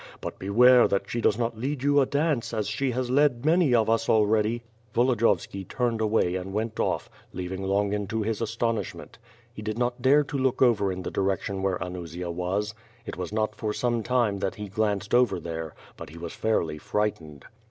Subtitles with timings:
[0.19, 3.75] But, beware that she does not lead you a dance, as she has led many
[3.75, 4.63] of us already."
[4.95, 9.19] Volodiyovski turned away and went off, heaving Longin to his astonishment.
[9.53, 12.73] He did not dare to look over in the direc tion where Anusia was.
[13.05, 16.79] It was not for some time that he glanced over there, but he was fairly
[16.79, 17.45] frightened.